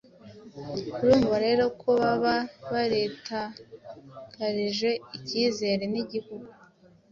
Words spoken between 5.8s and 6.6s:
n’igihugu